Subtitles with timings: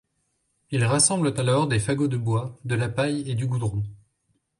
[0.71, 3.83] Ils rassemblent alors des fagots de bois, de la paille et du goudron.